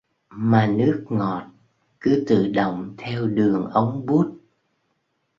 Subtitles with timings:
[0.29, 1.47] Mà nước ngọt
[1.99, 4.37] cứ tự động theo đường ống bút